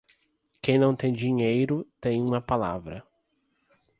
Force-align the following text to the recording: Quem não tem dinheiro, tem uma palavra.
Quem 0.63 0.79
não 0.79 0.95
tem 0.95 1.13
dinheiro, 1.13 1.87
tem 2.01 2.23
uma 2.23 2.41
palavra. 2.41 3.05